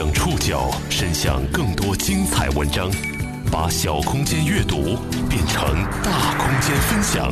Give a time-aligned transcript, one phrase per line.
[0.00, 2.90] 将触角伸向更多精彩文章，
[3.52, 4.96] 把小空间阅读
[5.28, 5.62] 变成
[6.02, 7.30] 大空间分享。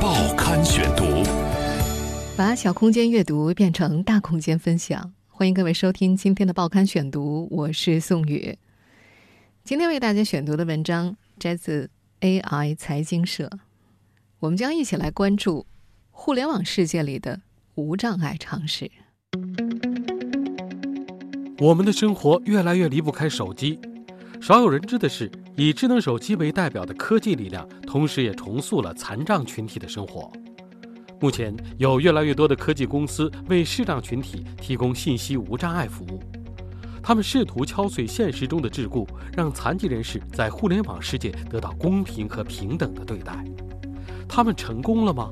[0.00, 1.22] 报刊选读，
[2.36, 5.12] 把小空间阅读变成大空间分享。
[5.28, 8.58] 欢迎各位收听今天的报刊选读，我是宋宇。
[9.62, 11.88] 今天为大家选读的文章摘自
[12.20, 13.48] AI 财经社，
[14.40, 15.64] 我们将一起来关注
[16.10, 17.40] 互联网世界里的
[17.76, 18.90] 无障碍常识。
[21.60, 23.78] 我们的生活越来越离不开手机。
[24.40, 30.32] 少有人知的是，以智能手机为代表的科技力量，同时也重塑了残障群体的生活。
[31.20, 36.22] 目前，有越来越多的科技公司为视障群体提供信息无障碍服务。
[37.02, 43.44] 他们试图敲碎现实中的桎梏，让残疾人士在互联网世界得到公平和平等的对待。
[44.26, 45.30] 他们成功了吗？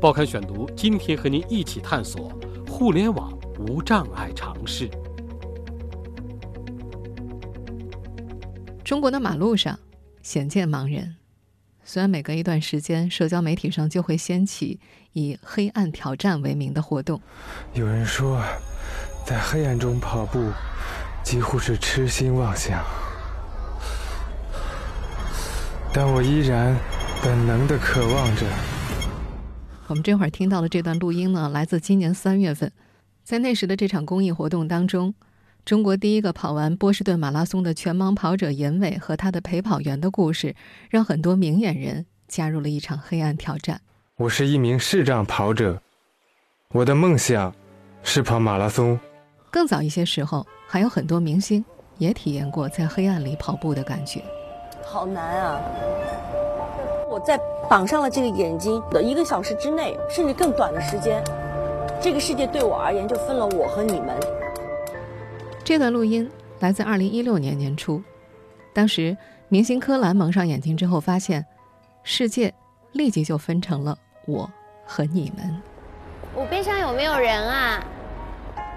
[0.00, 2.32] 报刊选读今天和您一起探索
[2.66, 4.88] 互联网无障碍尝试。
[8.94, 9.76] 中国的马路上
[10.22, 11.16] 鲜见盲人，
[11.82, 14.78] 虽然每隔一段时间，社交媒体上就会掀起
[15.14, 17.20] 以“黑暗挑战”为名的活动。
[17.72, 18.40] 有人说，
[19.26, 20.48] 在黑暗中跑步
[21.24, 22.84] 几乎是痴心妄想，
[25.92, 26.76] 但我依然
[27.20, 28.46] 本能的渴望着。
[29.88, 32.70] 我们这会儿听到的这段录音呢，来自今年三月份，
[33.24, 35.12] 在那时的这场公益活动当中。
[35.64, 40.54] 中国第一个跑完波士顿马拉松的全盲跑者严伟和他的陪跑员的故事，
[40.90, 43.80] 让很多明眼人加入了一场黑暗挑战。
[44.18, 45.80] 我是一名视障跑者，
[46.72, 47.50] 我的梦想
[48.02, 49.00] 是跑马拉松。
[49.50, 51.64] 更早一些时候，还有很多明星
[51.96, 54.22] 也体验过在黑暗里跑步的感觉。
[54.84, 55.60] 好难啊！
[57.08, 57.40] 我在
[57.70, 61.24] 绑上了这个眼睛的一个小时之内，甚至更短的时间，
[62.02, 64.14] 这个世界对我而言就分了我和你们。
[65.64, 68.02] 这段录音来自二零一六年年初，
[68.74, 69.16] 当时
[69.48, 71.44] 明星柯蓝蒙上眼睛之后，发现
[72.02, 72.52] 世界
[72.92, 73.96] 立即就分成了
[74.26, 74.48] 我
[74.84, 75.62] 和你们。
[76.34, 77.82] 我边上有没有人啊？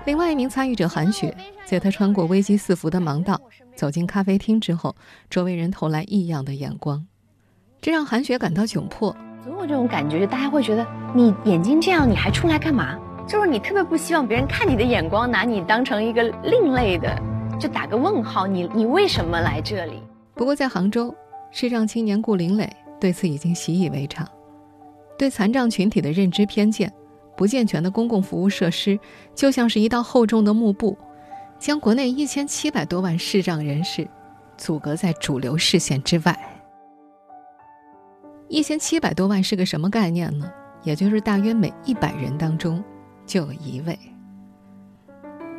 [0.06, 1.36] 另外一名参与者韩雪，
[1.66, 3.38] 在她穿过危机四伏的盲道，
[3.76, 4.96] 走进咖啡厅之后，
[5.30, 7.06] 周围人投来异样的眼光，
[7.82, 9.14] 这让韩雪感到窘迫。
[9.44, 12.98] 总有这种感觉，就大家会觉得你眼睛这样，你还出来干嘛？
[13.28, 17.14] 就是你特别不希望别人看你的眼光拿你当成一个另类的，
[17.60, 18.48] 就打个问号。
[18.48, 20.02] 你你为什么来这里？
[20.34, 21.14] 不过在杭州，
[21.52, 24.26] 视障青年顾林磊对此已经习以为常。
[25.18, 26.92] 对残障群体的认知偏见，
[27.36, 28.98] 不健全的公共服务设施，
[29.36, 30.98] 就像是一道厚重的幕布，
[31.60, 34.08] 将国内一千七百多万视障人士
[34.56, 36.38] 阻隔在主流视线之外。
[38.48, 40.50] 一千七百多万是个什么概念呢？
[40.84, 42.82] 也就是大约每一百人当中。
[43.28, 44.00] 就有一位，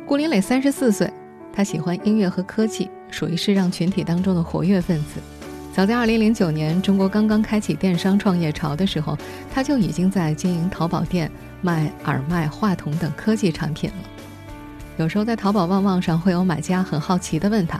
[0.07, 1.09] 顾林磊三十四岁，
[1.53, 5.21] 他喜欢音乐和科技，属于视障群体当中的活跃分子。
[5.71, 9.15] 早在二零零九年，中国刚刚开启电商创业潮的时候，
[9.53, 11.31] 他就已经在经营淘宝店，
[11.61, 13.97] 卖耳麦、话筒等科技产品了。
[14.97, 17.79] 有时候在淘宝旺旺上，会有买家很好奇地问他：“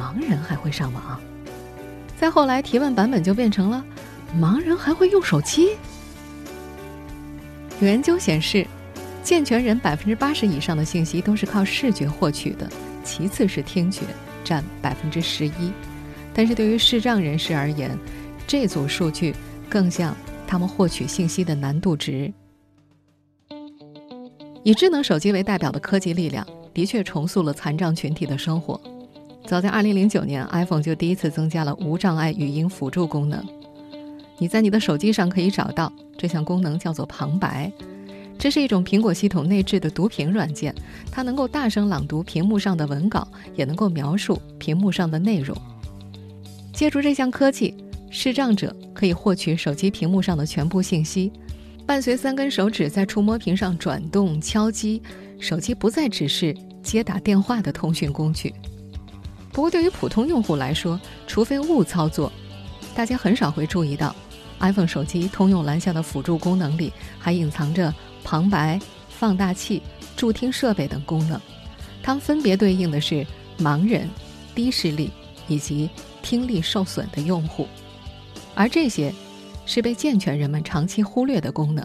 [0.00, 1.20] 盲人还会上网？”
[2.16, 3.84] 再后来，提问版本就变成了
[4.40, 5.76] ：“盲人还会用手机？”
[7.82, 8.64] 有研究显示，
[9.24, 12.70] 健全人百分之八十以上的信息都是靠视觉获取的，
[13.02, 14.02] 其次是听觉，
[14.44, 15.72] 占百分之十一。
[16.32, 17.98] 但是对于视障人士而言，
[18.46, 19.34] 这组数据
[19.68, 20.16] 更像
[20.46, 22.32] 他们获取信息的难度值。
[24.62, 28.80] 以智能手机为代表的科技力量，的确重塑了残障群体的生活。
[29.44, 33.44] 早在二零零九年，iPhone 就第一次增加了无障碍语音辅助功能。
[34.38, 37.70] 你在你的手机上可以找到这项功能，叫做旁白。
[38.38, 40.74] 这是一种苹果系统内置的读屏软件，
[41.12, 45.56] 它能够大声朗读屏幕上的文稿，也能够描述屏幕上的内容。
[46.72, 47.74] 借助这项科技，
[48.10, 51.30] 视障者可以获取手机屏幕上的全部信息，
[51.86, 55.00] 伴随三根手指在触摸屏上转动、敲击，
[55.38, 58.52] 手机不再只是接打电话的通讯工具。
[59.52, 62.32] 不过，对于普通用户来说，除非误操作。
[62.94, 64.14] 大家很少会注意到
[64.60, 67.92] ，iPhone 手机通用蓝下的辅助功能里还隐藏着
[68.22, 68.78] 旁白、
[69.08, 69.82] 放大器、
[70.14, 71.40] 助听设备等功能，
[72.02, 73.26] 它们分别对应的是
[73.58, 74.08] 盲人、
[74.54, 75.10] 低视力
[75.48, 75.88] 以及
[76.20, 77.66] 听力受损的用户，
[78.54, 79.12] 而这些
[79.64, 81.84] 是被健全人们长期忽略的功能。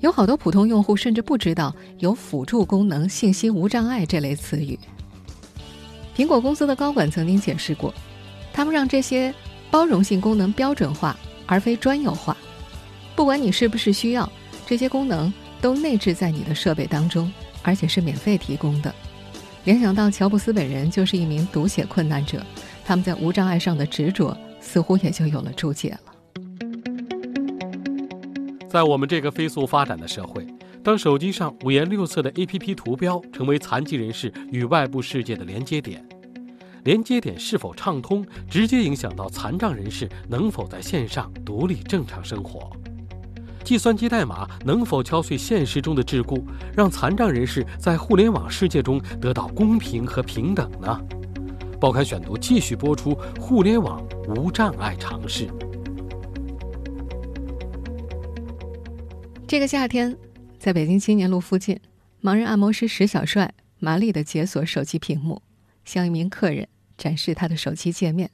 [0.00, 4.78] 有好多普通用户甚至不知道有辅助功能、信息无障碍这类词语。
[6.14, 7.92] 苹果公司的高管曾经解释过，
[8.52, 9.34] 他们让这些。
[9.74, 12.36] 包容性功能标准化而非专有化，
[13.16, 14.30] 不管你是不是需要，
[14.64, 17.28] 这些功能都内置在你的设备当中，
[17.60, 18.94] 而且是免费提供的。
[19.64, 22.40] 联想到乔布斯本人就是一名读写困难者，
[22.84, 26.14] 他们在无障碍上的执着似乎也就有了注解了。
[28.68, 30.46] 在我们这个飞速发展的社会，
[30.84, 36.00] 当手机上五颜六色的 APP 图标成为残疾人士与外部世界的连接点，
[36.84, 42.70] 连接点是否畅通，直接影响到残障人士能否在线上独立正常生活。
[43.64, 46.44] 计算机代码能否敲碎现实中的桎梏，
[46.76, 51.00] 让残障人士在互联网世界中得到公平和平等呢？
[51.80, 55.48] 报刊选读继续播出：互联网无障碍尝试。
[59.46, 60.14] 这个夏天，
[60.58, 61.80] 在北京青年路附近，
[62.22, 65.40] 盲人按摩师石小帅麻利地解锁手机屏幕，
[65.86, 68.30] 向一名客人展示他的手机界面，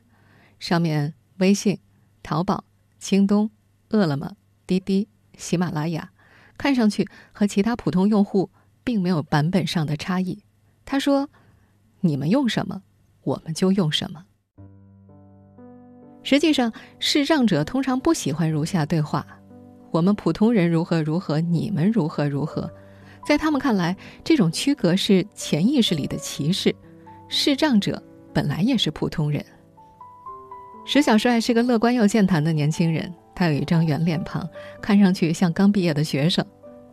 [0.59, 1.79] 上面微信、
[2.23, 2.65] 淘宝、
[2.99, 3.51] 京东、
[3.91, 4.37] 饿了么、
[4.67, 6.11] 滴滴、喜马拉雅，
[6.59, 8.51] 看上去和其他普通用户
[8.85, 10.43] 并没有版本上的差异。
[10.85, 11.31] 他说
[12.01, 12.83] ：“你们用什么，
[13.23, 14.25] 我们就用什么。”
[16.23, 19.27] 实际上，视障者通常不喜欢如下对话。
[19.91, 22.71] 我们普通人如何如何，你们如何如何，
[23.27, 26.75] 在他们看来，这种区隔是潜意识里的歧视。
[27.29, 29.45] 视障者本来也是普通人。
[30.85, 34.49] 石小帅是个乐观又健谈的年轻人，他有一张圆脸庞，
[34.81, 36.45] 看上去像刚毕业的学生。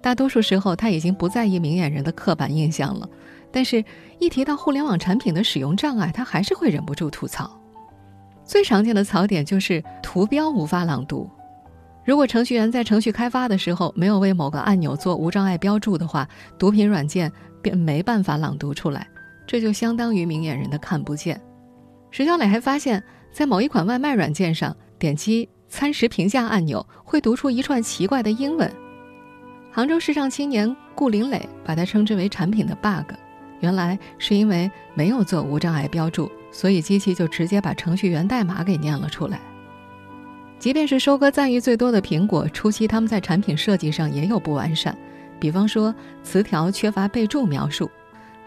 [0.02, 3.10] 大多数时候，他已经不在意明眼人的刻板印象了，
[3.52, 3.84] 但是，
[4.20, 7.60] 一提到互联网产品的使用障碍，他还是会忍不住吐槽。
[8.46, 11.30] 最常见的槽点就是图标无法朗读。
[12.06, 16.26] 如果程序员在程序开发的时候没有为某个按钮做无障碍标注的话，
[16.58, 17.30] 读屏软件
[17.62, 19.06] 便没办法朗读出来，
[19.48, 21.42] 这就相当于明眼人的看不见。
[22.12, 23.02] 石小磊还发现，
[23.32, 28.72] 在某一款外卖软件上，点击餐食评价按钮会读出一串奇怪的英文。
[29.72, 33.14] 杭州市上青年顾林磊把它称之为产品的 bug，
[33.60, 39.40] 原来是因为没有做无障碍标注，所以机器就直接把程序员代码给念了出来。
[40.58, 44.98] 即便是收割赞誉最多的苹果，初期他们在产品设计上也有不完善，
[45.40, 47.92] 比方说词条缺乏备注描述，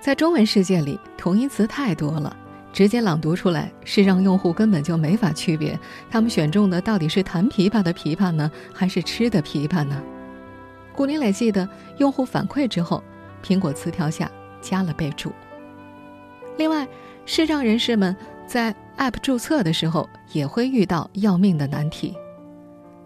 [0.01, 2.35] 在中文世界里同义词太多了，
[2.73, 5.79] 直接朗读出来是让用户根本就没法区别，
[6.11, 10.03] 他们选中的到底是弹琵琶的琵琶呢，还是吃的琵琶呢？
[10.95, 11.69] 顾林磊记得
[11.99, 13.03] 用户反馈之后，
[13.45, 14.31] 苹果词条下
[14.63, 15.33] 加了备注。
[16.57, 16.89] 另外，
[17.27, 18.17] 视障人士们。
[18.47, 22.17] 在 App 注册的时候，也会遇到要命的难题。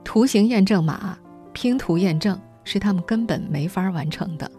[0.02, 1.18] 图形验证码、
[1.52, 4.50] 拼图验证是他们根本没法完成的。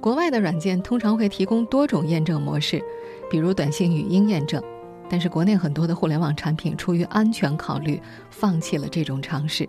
[0.00, 2.82] 国外的软件通常会提供多种验证模式，
[3.30, 4.62] 比如短信语音验证，
[5.08, 8.00] 但是国内很多的互联网产品出于安全考虑，
[8.30, 9.68] 放弃了这种尝试。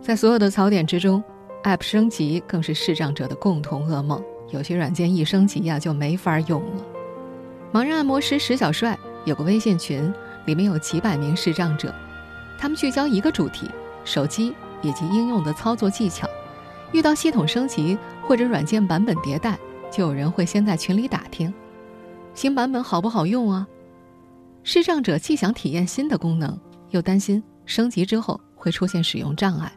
[0.00, 1.22] 在所有的槽点之中
[1.62, 4.22] ，App 升级更是视障者的共同噩梦。
[4.48, 6.84] 有些软件一升级呀，就没法用了。
[7.72, 8.98] 盲人按摩师石小帅。
[9.26, 10.12] 有个微信群，
[10.46, 11.94] 里面有几百名视障者，
[12.58, 13.70] 他们聚焦一个主题：
[14.02, 16.26] 手机以及应用的操作技巧。
[16.90, 17.98] 遇到系统升级
[18.30, 19.58] 或者软件版本迭代，
[19.90, 21.52] 就有人会先在群里打听，
[22.32, 23.66] 新版本好不好用啊？
[24.62, 26.56] 视障者既想体验新的功能，
[26.90, 29.72] 又担心升级之后会出现使用障碍。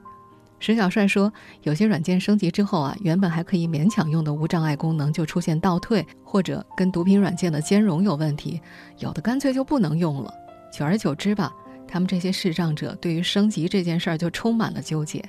[0.60, 1.34] 石小帅说
[1.64, 8.62] ：“有些软件升级之后啊，原本还可以勉强用的无障碍功能就出现倒退，或者跟读屏软件的兼容有问题，
[9.00, 10.32] 有的干脆就不能用了。
[10.72, 11.52] 久而久之吧，
[11.88, 15.28] 他们这些视障者对于升级这件事儿就充满了纠结。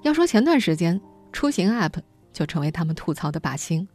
[0.00, 0.98] 要说前段时间
[1.36, 1.92] 出行 App
[2.32, 3.86] 就成为他们吐槽的靶心。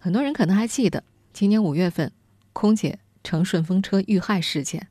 [0.00, 2.10] 很多人可能还记得今年五月份，
[2.52, 4.88] 空姐乘顺风车遇害事件，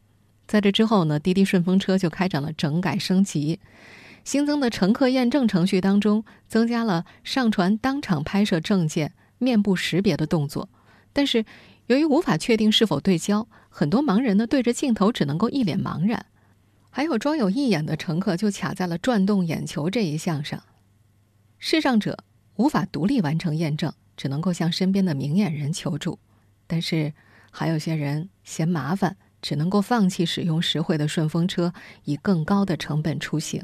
[0.48, 3.60] 在这之后呢，滴滴顺风车就开展了整改升级。”
[4.24, 10.70] 新增的乘客验证程序当中，增加了上传当场拍摄证件、面部识别的动作。
[11.12, 11.44] 但是，
[11.88, 16.26] 由于无法确定是否对焦，很多盲人呢对着镜头只能够一脸茫然。
[16.90, 20.64] 还有装有义眼的乘客就卡在了转动眼球这一项上。
[21.60, 22.18] 视障者
[22.56, 26.20] 无法独立完成验证，只能够向身边的明眼人求助。
[26.66, 27.14] 但是，
[27.52, 31.74] 还有些人嫌麻烦，只能够放弃使用实惠的顺风车，
[32.04, 33.62] 以更高的成本出行。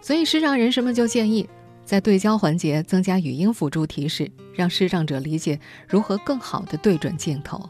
[0.00, 1.48] 所以，视障人士们就建议，
[1.84, 7.68] 在对焦环节增加语音辅助提示，让视障者理解如何更好的对准镜头。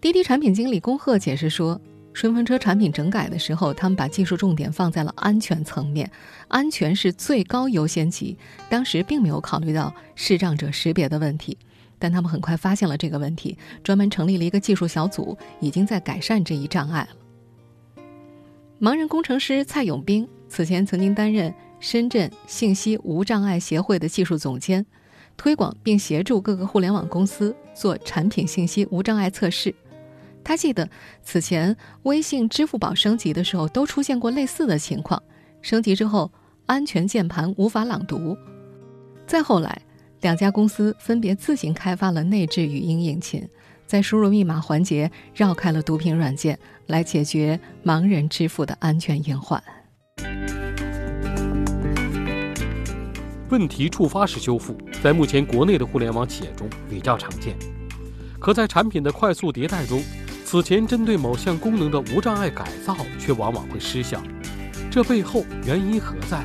[0.00, 1.80] 滴滴产品经理龚鹤解释说，
[2.14, 6.08] 顺风车产品整改的时候，他们把技术重点放在了安全层面，
[6.46, 8.38] 安全是最高优先级。
[8.70, 11.58] 当时并没有考虑到视障者识别的问题，
[11.98, 18.04] 但他们很快发现了这个问题，专门成立了一个技术小组，已经在改善这一障碍了。
[18.80, 24.86] 盲人工程师蔡永兵此前曾经担任深圳信息无障碍协会的技术总监，
[25.36, 29.74] 推广并协助各个互联网公司做产品信息无障碍测试。
[30.44, 30.88] 他记得
[31.22, 35.20] 此前微信、支付宝升级的时候都出现过类似的情况，
[35.62, 36.30] 升级之后
[36.66, 38.36] 安全键盘无法朗读。
[39.26, 39.80] 再后来，
[40.20, 43.48] 两家公司分别自行开发了内置语音引擎，
[43.86, 46.58] 在输入密码环节绕开了毒品软件，
[46.88, 49.62] 来解决盲人支付的安全隐患。
[53.50, 57.56] 问题触发式修复在目前国内的互联网企业中比较常见，
[58.38, 60.02] 可在产品的快速迭代中。
[60.54, 64.22] 此前针对某项功能的无障碍改造，却往往会失效，
[64.88, 66.44] 这背后原因何在？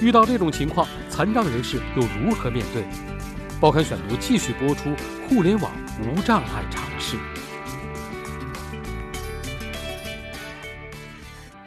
[0.00, 2.82] 遇到这种情况，残障人士又如何面对？
[3.60, 4.88] 报刊选读继续播出：
[5.28, 7.18] 互联网无障碍尝试。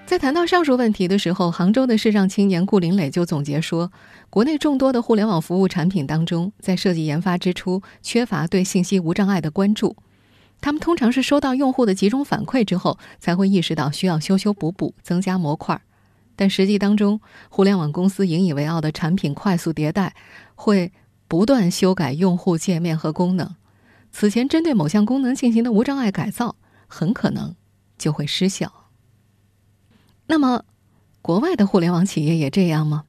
[0.07, 3.91] 在谈到上述问题的时候，杭州的视障青年顾林磊就总结说，
[4.31, 9.95] 国内众多的互联网服务产品当中，在设计研发之初，缺乏对信息无障碍的关注。
[10.61, 15.81] 他们通常是收到用户的集中反馈之后，才会意识到需要修修补补、增加模块。
[16.35, 20.15] 但实际当中，互联网公司引以为傲的产品快速迭代，
[20.55, 20.91] 会
[21.27, 23.55] 不断修改用户界面和功能。
[24.11, 26.55] 此前针对某项功能进行的无障碍改造，
[26.87, 27.55] 很可能
[27.97, 28.71] 就会失效。
[30.27, 30.63] 那么，
[31.21, 33.05] 国外的互联网企业也这样吗？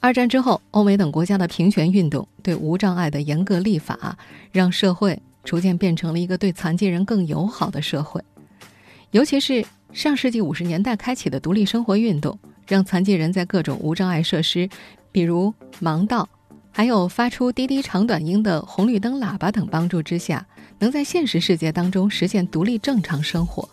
[0.00, 4.16] 二战之后，欧美等国家的平权运动对无障碍的严格立法，
[4.50, 5.20] 让社会。
[5.50, 8.22] 逐渐变成了一个对残疾人更友好的社会，
[9.10, 12.38] 尤其是上世纪五十年代开启的独立生活运动，
[12.68, 14.70] 让残疾人在各种无障碍设施，
[15.10, 15.52] 比如
[15.82, 16.28] 盲道，
[16.70, 20.46] 还有发出滴滴长短音的红绿灯喇叭等帮助之下，
[20.78, 23.68] 能在现实世界当中实现独立正常生活。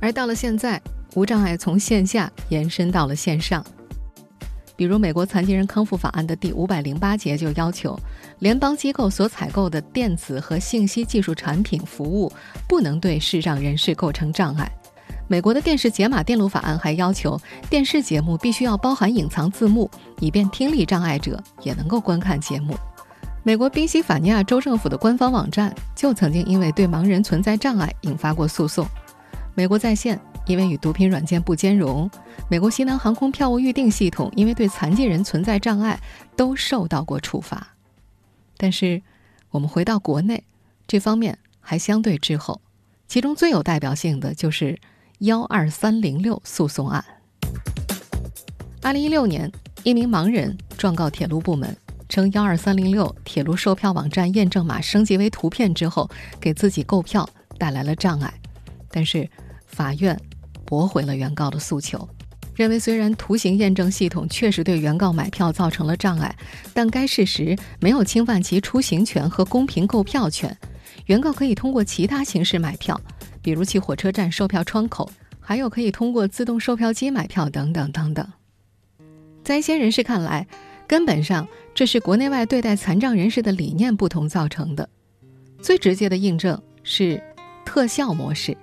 [0.00, 0.80] 而到了现在，
[1.14, 3.62] 无障碍从线下延伸到了线上。
[4.76, 7.98] 比如，美国残疾人康复法案的第五百零八节就要求，
[8.40, 12.30] 联邦机构所采购的电子和信息技术产品服务
[12.68, 14.70] 不能对视障人士构成障碍。
[15.28, 17.40] 美国的电视解码电路法案还要求，
[17.70, 19.90] 电视节目必须要包含隐藏字幕，
[20.20, 22.76] 以便听力障碍者也能够观看节目。
[23.42, 28.86] 美国宾夕法尼亚州政府的官方网站就曾经因为对盲人存在障碍引发过诉讼。
[29.54, 30.20] 美国在线。
[30.46, 32.08] 因为与毒品软件不兼容，
[32.48, 36.00] 美国西南航空票务预订系统因为对残疾人存在障碍，
[36.36, 37.74] 都受到过处罚。
[38.56, 39.02] 但是，
[39.50, 40.44] 我们回到国内，
[40.86, 42.60] 这方面还相对滞后。
[43.08, 44.78] 其中最有代表性的就是
[45.18, 47.04] 幺二三零六诉讼案。
[48.82, 49.50] 二零一六年，
[49.82, 51.76] 一名盲人状告铁路部门，
[52.08, 56.08] 称幺二三零六铁路售票网站验证码升级为图片之后，
[56.40, 58.32] 给自己购票带来了障碍。
[58.88, 59.28] 但是，
[59.66, 60.18] 法院。
[60.66, 62.06] 驳回了原告的诉求，
[62.54, 66.34] 认为虽然图形验证系统确实对原告买票造成了障碍，
[66.74, 70.54] 但该事实没有侵犯其出行权和公平购票权。
[71.06, 73.00] 原告可以通过其他形式买票，
[73.40, 78.26] 比如去火车站售票窗口，还有可以通过自动售票机买票等等等等。
[79.44, 80.46] 在一些人士看来，
[80.88, 84.88] 根本上这是国内外对待残障人士的理念不同造成的。
[85.60, 87.22] 最直接的印证是
[87.64, 88.56] 特效模式。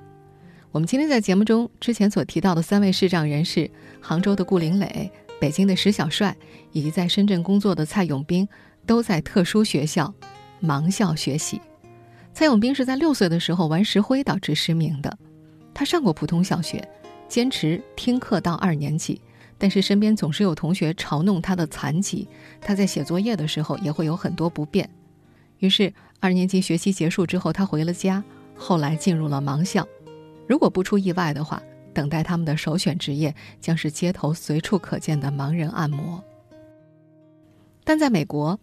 [0.74, 3.70] 我们今天在节目中之前所提到的三位视障人士，
[4.02, 6.36] 杭州的顾林磊、北京的石小帅，
[6.72, 8.50] 以及在深圳工作的蔡永斌，
[8.84, 10.12] 都在特殊学校
[10.64, 11.62] 盲校学习。
[12.34, 15.16] 蔡永斌是在六岁的时候玩石灰导致失明的，
[15.76, 16.84] 他上过普通小学，
[17.28, 19.22] 坚持听课到二年级，
[19.60, 22.28] 但是身边总是有同学嘲弄他的残疾，
[22.60, 24.90] 他在写作业的时候也会有很多不便。
[25.60, 28.24] 于是二年级学期结束之后，他回了家，
[28.56, 29.88] 后来进入了盲校。
[30.48, 31.62] 如果不出意外的话，
[31.94, 36.24] 等待他们的首选职业将是街头随处可见的盲人按摩。
[37.84, 38.60] 但在美国，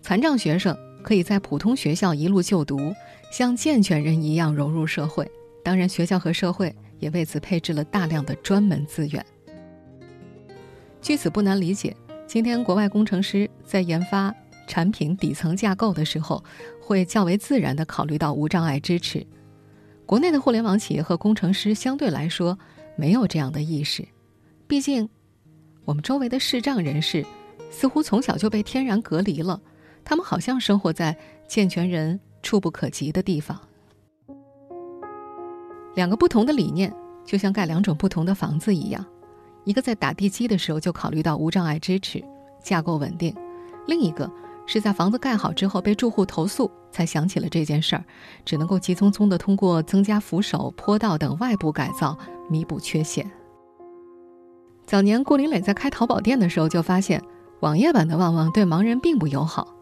[0.00, 2.94] 残障学生可以在普通学校一路就读，
[3.30, 5.30] 像健全人一样融入社会。
[5.64, 9.24] 当然，学校和社会也为此配置了大量的专门资源。
[11.00, 11.96] 据此不难理解，
[12.26, 14.34] 今天国外工程师在研发
[14.66, 16.42] 产品底层架构的时候，
[16.80, 19.24] 会较为自然地考虑到无障碍支持。
[20.12, 22.58] 国内的互联网企业和工程师相对来说
[22.96, 24.06] 没有这样的意识，
[24.66, 25.08] 毕竟
[25.86, 27.24] 我们周围的视障人士
[27.70, 29.58] 似乎从小就被天然隔离了，
[30.04, 31.16] 他们好像生活在
[31.48, 33.58] 健全人触不可及的地方。
[35.94, 39.02] 两个不同的理念，就像盖两种不同的房子一样，
[39.64, 42.22] 一个在打地基的时候就考虑到无障碍支持、
[42.62, 43.34] 架构稳定，
[43.86, 44.30] 另一个。
[44.66, 48.04] 是在房子盖好之后被住户投诉，才想起了这件事儿，
[48.44, 52.16] 只能够急匆匆地通过增加扶手、坡道等外部改造
[52.48, 53.30] 弥补缺陷。
[54.86, 57.22] 早年顾林磊在开淘宝店的时候就发现，
[57.60, 59.74] 网页版的旺旺对盲人并不友好，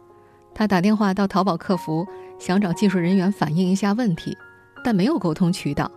[0.54, 2.06] 他打电话到淘宝客服，
[2.38, 4.36] 想找技术人员反映一下问题，
[4.84, 5.90] 但没有沟通渠道。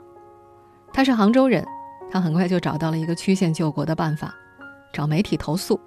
[0.94, 1.66] 他是杭州人，
[2.12, 4.34] 他很快就找到了一个曲线救国的办法，
[4.94, 5.80] 找媒体投诉。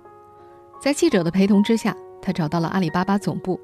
[0.81, 3.61] 在记者的陪同之下，他找到了阿里巴巴总部。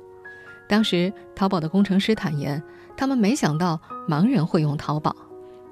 [0.69, 2.62] 当时，淘宝的工程师坦言，
[2.97, 5.16] 他们没想到盲人会用淘宝，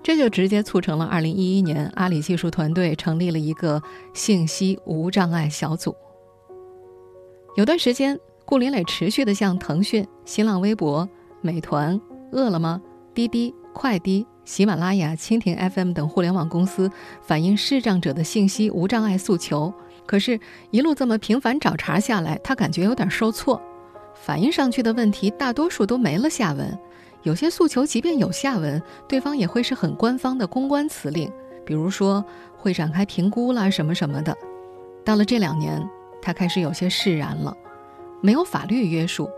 [0.02, 3.80] 这就直接促成了2011年阿里技术团队成立了一个
[4.12, 5.94] 信息无障碍小组。
[7.54, 11.08] 有段时间，顾林磊持续地向腾讯、新浪微博、
[11.40, 12.00] 美团、
[12.32, 12.82] 饿了么、
[13.14, 16.90] 滴滴、快滴、喜马拉雅、蜻蜓 FM 等互联网公司
[17.22, 19.72] 反映视障者的信息无障碍诉求。
[20.10, 20.40] 可是，
[20.72, 23.62] 一路这么频繁找茬下来，他感觉有点受挫。
[24.12, 26.76] 反映上去的问题大多数都没了下文，
[27.22, 31.30] 有些诉求即便有下文，对方也会是很官方的公关辞令，
[31.64, 32.24] 比如说
[32.56, 34.36] 会展开评估啦什么什么的。
[35.04, 35.80] 到了这两年。
[36.22, 37.56] 他开始有些释然了，
[38.20, 39.30] 没有法律约束，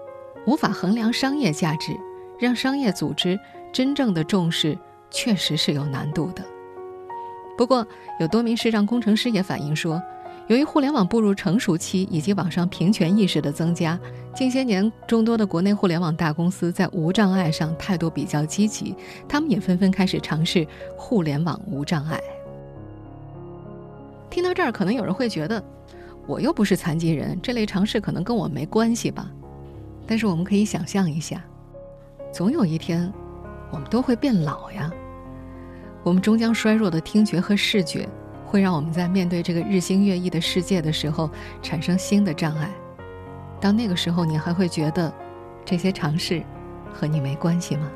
[0.46, 1.92] 无法衡量商业价值，
[2.40, 3.38] 让商业组织
[3.72, 4.76] 真正的重视，
[5.08, 6.42] 确实是有难度的。
[7.56, 7.86] 不过，
[8.18, 10.02] 有多名视障工程师也反映说，
[10.52, 13.98] 由于互联网步入成熟期以及网上平权意识的增加，
[14.34, 18.94] 近些年众多的国内互联网大公司在无障碍上态度比较积极，
[19.26, 22.20] 他们也纷纷开始尝试互联网无障碍。
[24.28, 25.62] 听到这儿，可能有人会觉得。
[26.26, 29.30] 我又不是残疾人，这类尝试可能跟我没关系吧。
[30.06, 31.42] 但是我们可以想象一下，
[32.30, 33.10] 总有一天，
[33.70, 34.92] 我们都会变老呀。
[36.02, 38.06] 我们终将衰弱的听觉和视觉，
[38.52, 41.30] 会让我们在面对这个日新月异的世界的时候
[41.62, 42.70] 产生新的障碍。
[43.58, 45.10] 到那个时候，你还会觉得
[45.64, 46.42] 这些尝试
[46.92, 47.90] 和你没关系吗？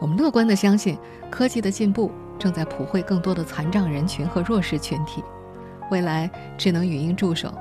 [0.00, 0.96] 我们乐观的相信，
[1.30, 5.22] 科技的进步正在普惠更多的残障人群和弱势群体。
[5.90, 7.52] 未来，智能语音助手、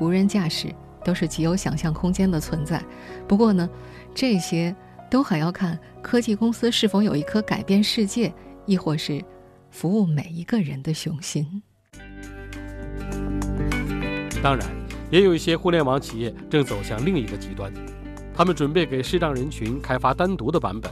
[0.00, 0.72] 无人驾驶
[1.04, 2.80] 都是极有想象空间的存在。
[3.26, 3.68] 不过呢，
[4.14, 4.72] 这些
[5.10, 8.32] 都还要看科技公司是否有一颗改变世界，
[8.66, 9.20] 亦或是
[9.70, 11.62] 服务每一个人的雄心。
[14.42, 14.68] 当然，
[15.10, 17.72] 也有一些互联网企业正走向另一个极端，
[18.34, 20.90] 他们准备给视障人群开发单独的版本，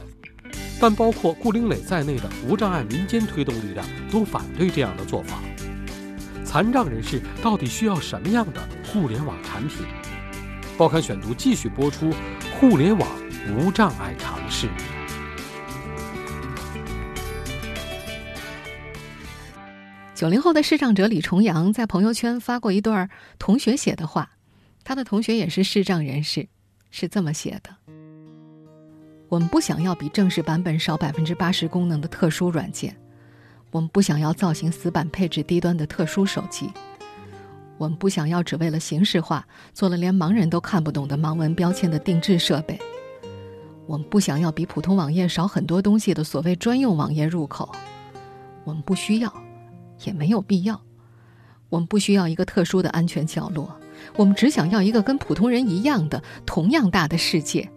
[0.79, 5.39] 但包括顾玲磊在内的无障碍民间推动力量都反对这样的做法。
[6.43, 9.85] 残障人士到底需要什么样的互联网产品？
[10.77, 12.11] 报刊选读继续播出：
[12.59, 13.09] 互联网
[13.55, 14.67] 无障碍尝试。
[20.15, 24.31] 九零后的视障者李重阳在朋友圈发过一段同学写的话，
[24.85, 26.47] 他的同学也是视障人士，
[26.89, 27.69] 是这么写的
[29.27, 32.95] ：“我们不想要比正式版本少百分之八十功能的特殊软件。”
[33.71, 36.71] 我们不想要造型死板、配置低端的特殊手机，
[37.77, 42.79] 我们不想要只为了形式化做了连盲人都看不懂的盲文标签的定制设备，
[43.85, 47.69] 我们不想要比普通网页少很多东西的所谓专用网页入口，
[48.63, 49.44] 我们不需要，
[50.03, 50.81] 也没有必要，
[51.69, 53.79] 我们不需要一个特殊的安全角落，
[54.15, 57.69] 我们只想要一个跟普通人一样的、同样大的世界，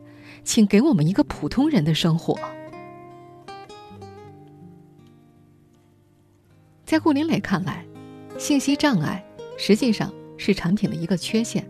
[0.45, 2.39] 请给我们一个普通人的生活。
[6.85, 7.85] 在顾林磊看来，
[8.39, 9.23] 信息障碍
[9.59, 11.69] 实际上是产品的一个缺陷，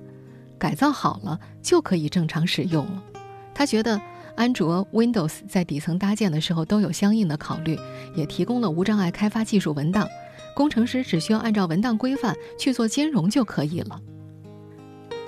[0.59, 3.03] 改造好了就可以正常使用了。
[3.53, 4.01] 他觉得
[4.37, 7.77] 安卓、Windows 在底层搭建的时候都有相应的考虑，
[8.15, 10.07] 也提供了无障碍开发技术文档，
[10.59, 14.03] 工程师只需要按照文档规范去做兼容就可以了。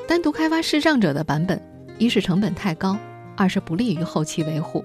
[0.08, 1.62] 单独开发视障者的版本，
[1.98, 2.98] 一是成本太高，
[3.36, 4.84] 二是不利于后期维护。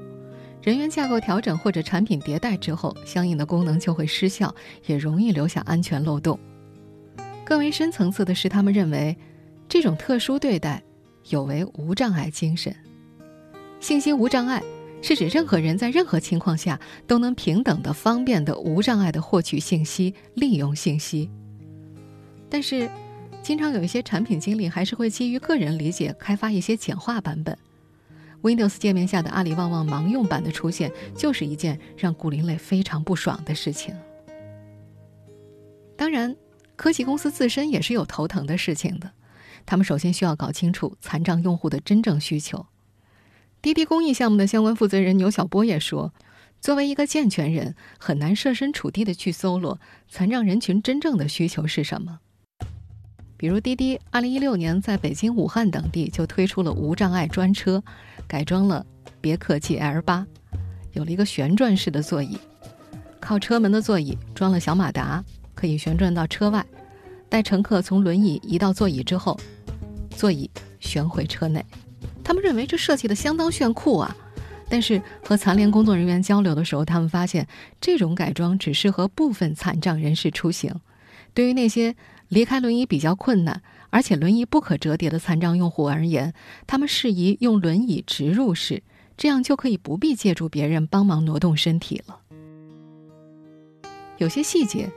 [0.61, 4.53] 人员架构调整或者产品迭代之后，相应的功能就会失效，
[4.85, 6.39] 也容易留下安全漏洞。
[7.43, 9.17] 更为深层次的是，他们认为，
[9.67, 10.83] 这种特殊对待
[11.29, 12.71] 有违无障碍精神。
[13.79, 14.61] 信息无障碍
[15.05, 21.29] 是指任何人在任何情况下都能平等的、方便的、无障碍的获取信息、利用信息。
[22.49, 22.89] 但是，
[23.43, 27.55] 经常有一些产品经理还是会基于个人理解开发一些简化版本。
[28.41, 33.95] Windows 界面下的阿里旺旺盲用版的出现，就是一件让古林磊非常不爽的事情。
[35.95, 36.35] 当然，
[36.75, 39.11] 科技公司自身也是有头疼的事情的，
[39.67, 42.65] 他们首先需要搞清楚残障用户的真正需求。
[43.65, 46.13] 滴滴公益项目的相关负责人牛小波也说，
[46.61, 52.19] 作为一个健全人，很难设身处地的去搜罗残障人群真正的需求是什么。
[53.35, 57.83] 比如滴滴，二零一六年在北京、武汉等地就推出了无障碍专车，
[58.27, 58.85] 改装了
[59.19, 60.27] 别克 GL 八，
[60.93, 62.37] 有了一个旋转式的座椅，
[63.19, 65.25] 靠车门的座椅装了小马达，
[65.55, 66.63] 可以旋转到车外，
[67.27, 69.35] 待乘客从轮椅移到座椅之后，
[70.11, 70.47] 座椅
[70.79, 71.65] 旋回车内。
[72.25, 74.17] 他们认为这设计的相当炫酷啊，
[74.67, 77.47] 但是和残联工作人员交流的时候，他们发现
[77.79, 80.73] 这种改装只适合部分残障人士出行。
[81.35, 81.95] 对于那些
[82.29, 83.61] 离开轮椅比较困难，
[83.91, 86.33] 而且轮椅不可折叠的残障用户而言，
[86.65, 88.81] 他们适宜用轮椅植入式，
[89.15, 92.19] 这样就可以不必借助别人帮忙挪动身体了。
[94.17, 94.89] 有些细节，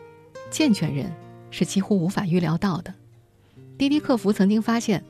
[0.50, 1.12] 健全人
[1.50, 2.94] 是几乎无法预料到的。
[3.76, 5.04] 滴滴客服曾经发现，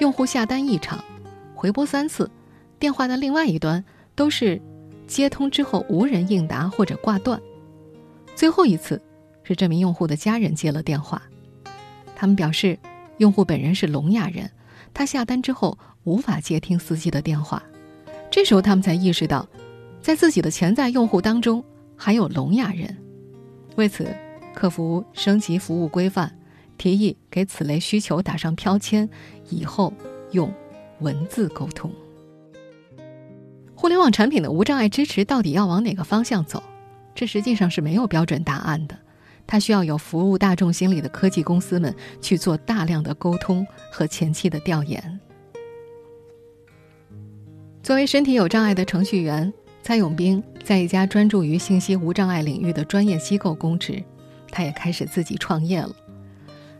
[0.00, 1.02] 用户下单异常，
[1.64, 2.30] 回拨三次，
[2.78, 3.82] 电话的另外一端
[4.14, 4.60] 都是
[5.06, 7.40] 接通之后无人应答或者挂断。
[8.36, 9.00] 最后一次，
[9.42, 11.22] 是这名用户的家人接了电话，
[12.14, 12.78] 他们表示，
[13.16, 14.50] 用户本人是聋哑人，
[14.92, 17.62] 他下单之后无法接听司机的电话。
[18.30, 19.48] 这时候他们才意识到，
[20.02, 21.64] 在自己的潜在用户当中
[21.96, 22.94] 还有聋哑人。
[23.76, 24.14] 为此，
[24.54, 26.30] 客服升级服务规范，
[26.76, 29.08] 提议给此类需求打上标签，
[29.48, 29.90] 以后
[30.32, 30.52] 用
[31.00, 31.90] 文字沟通。
[33.74, 36.62] 互联网产品的无障碍支持到底要往哪个方向走？
[37.14, 38.98] 这实际上是没有标准答案的，
[39.46, 45.20] 它需要有服务大众心理的科技公司们去做大量的沟通和前期的调研。
[47.82, 49.52] 作为身体有障碍的程序员。
[49.86, 54.02] 蔡永兵在一家专注于信息无障碍领域的专业机构供职，
[54.50, 55.94] 他也开始自己创业了。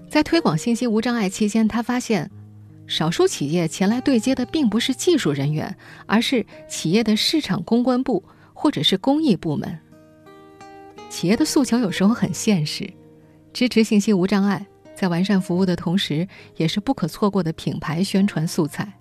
[0.09, 2.31] 在推广信息无障碍期间，他发现，
[2.87, 9.79] 少数企业前来对接的并不是技术人员，而是企业的市场公关部或者是公益部门。
[11.09, 12.93] 企业的诉求有时候很现实，
[13.53, 18.95] 支持信息无障碍，在完善服务的同时，也是不可错过的品牌宣传素材。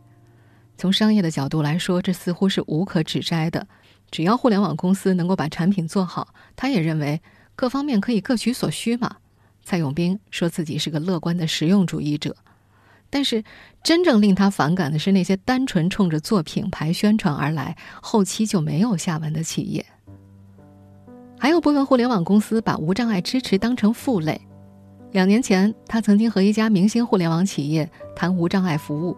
[0.77, 3.67] 从商业的角度来说，这似乎是无可指摘的。
[4.11, 7.21] 只要互联网公司能够把产品做好，他也认为
[7.55, 9.17] 各方面可以各取所需嘛。
[9.63, 12.35] 蔡永兵说自己是个乐观的实用主义者，
[13.13, 13.43] 但是
[13.83, 19.85] 真正令他反感的是那些单纯冲着做品牌宣传而来，后期就没有下文的企业。
[21.37, 24.41] 还有部分互联网公司把无障碍支持当成负累。
[25.11, 29.15] 两年前，他曾经和一家明星互联网企业谈无障碍服务，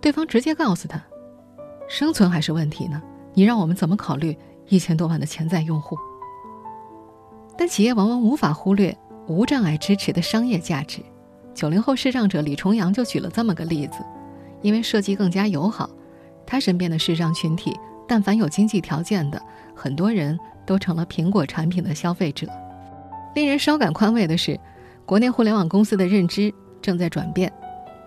[0.00, 1.02] 对方直接告诉他，
[1.88, 3.02] 生存还是问题呢。
[3.32, 5.98] 你让我们怎么考虑一千多万的潜在用户？
[7.58, 11.02] 但企业往往无法忽略无障碍支持的商业价值。
[11.54, 13.98] 九零后视障者李重阳就举了这么个例子：
[14.60, 15.88] 因为设计更加友好，
[16.46, 17.74] 他身边的视障群体，
[18.08, 19.40] 但凡有经济条件的，
[19.74, 22.46] 很多人都成了苹果产品的消费者。
[23.34, 24.58] 令人稍感宽慰的是，
[25.06, 27.52] 国内互联网公司的认知正在转变。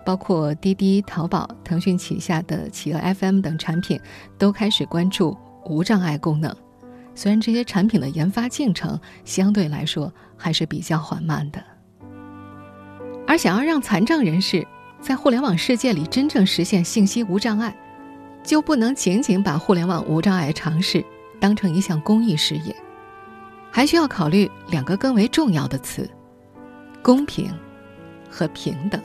[0.04, 4.00] 包括滴滴、淘宝、腾讯旗下的企鹅 FM 等产品，
[4.38, 6.56] 都开始关注无障碍功能。
[7.14, 11.62] 虽然这些产品的研发进程相对来说还是比较缓慢的，
[13.28, 14.66] 而想要让残障人士
[15.02, 17.76] 在互联网世界里真正实现信息无障碍，
[18.42, 21.04] 就不能仅仅把互联网无障碍尝试
[21.38, 22.74] 当成一项公益事业，
[23.70, 26.08] 还需要考虑两个更为重要的词：
[27.02, 27.52] 公平
[28.30, 28.98] 和平等。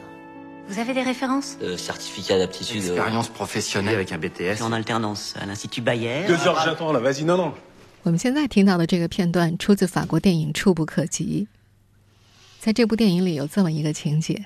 [0.69, 2.95] Vous avez des références Certificat d'aptitude.
[2.95, 4.63] Expérience professionnelle avec un BTS.
[4.63, 6.25] En alternance à l'Institut Bayer.
[6.27, 7.51] Deux heures j'attends là, vas-y, non, non.
[8.03, 11.45] 我们现在听到的这个片段出自法国电影《触不可及》。
[12.63, 14.41] 在这部电影里有这么一个情节：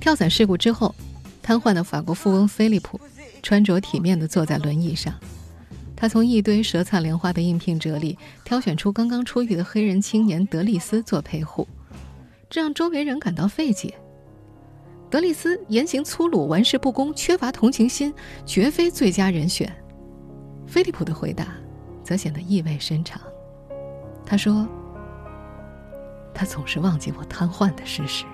[0.00, 0.94] 跳伞事故之后，
[1.42, 2.98] 瘫痪的法国富翁菲利普
[3.42, 5.12] 穿着体面地坐在轮椅上，
[5.94, 11.68] 他从一堆舌灿莲花的应聘者里挑选出刚刚出狱的黑人青年德丽斯做陪护，
[12.48, 13.92] 这让周围人感到费解。
[15.10, 18.10] 德丽斯言行粗鲁、玩世不恭、缺乏同情心，
[18.46, 19.70] 绝非最佳人选。
[20.66, 21.48] 菲利普的回答
[22.02, 23.20] 则显得意味深长。
[24.24, 24.66] 他说
[26.34, 28.24] ：“他总是忘记我瘫痪的事实。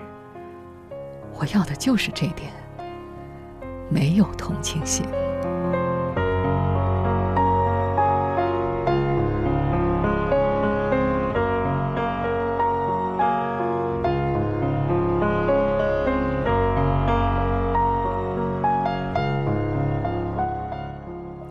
[1.39, 2.51] 我要的就是这点，
[3.89, 5.05] 没有同情心。”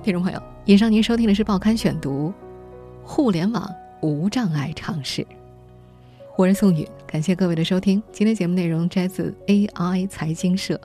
[0.02, 2.34] 听众朋友，以上您收听的是《报刊选读》，
[3.06, 3.70] 互联网
[4.02, 5.24] 无障碍尝试。
[6.40, 8.02] 我是宋宇，感谢各位的收听。
[8.10, 10.80] 今天节目内容摘自 AI 财经社。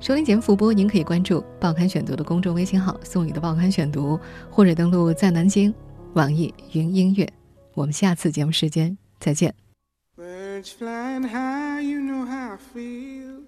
[0.00, 4.20] 收听节目复播，您可以关注《报刊选读》的公众微信号“宋宇的报刊选读”，
[4.52, 5.72] 或者登录在南京
[6.12, 7.26] 网易云音乐。
[7.72, 9.54] 我们下次节目时间再见。
[10.14, 13.44] Birds flying high, you know how I feel.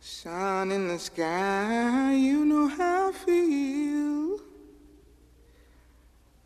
[0.00, 4.15] Sun in the sky, you know how I feel.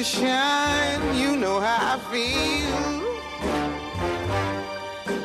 [0.00, 3.02] you shine, you know how I feel.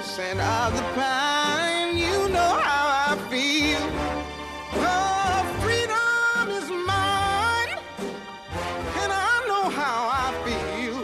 [0.03, 3.83] Scent of the pine, you know how I feel.
[4.91, 7.71] Oh, freedom is mine,
[9.01, 10.97] and I know how I feel.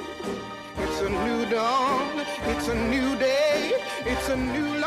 [0.84, 3.74] It's a new dawn, it's a new day,
[4.06, 4.81] it's a new